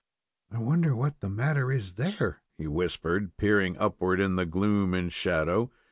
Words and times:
"I 0.49 0.57
wonder 0.57 0.95
what 0.95 1.19
the 1.19 1.29
matter 1.29 1.71
is 1.71 1.93
there?" 1.93 2.41
he 2.57 2.65
whispered, 2.65 3.37
peering 3.37 3.77
upward 3.77 4.19
in 4.19 4.35
the 4.35 4.47
gloom 4.47 4.95
and 4.95 5.13
shadow. 5.13 5.69